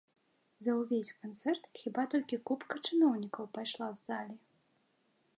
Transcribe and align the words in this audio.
За 0.67 0.71
ўвесь 0.77 1.09
канцэрт 1.23 1.67
хіба 1.81 2.05
толькі 2.13 2.39
купка 2.51 2.75
чыноўнікаў 2.87 3.45
пайшла 3.59 3.89
з 3.99 4.09
залі. 4.13 4.35